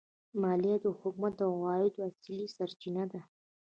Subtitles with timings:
[0.41, 3.21] مالیه د حکومت د عوایدو اصلي سرچینه ده.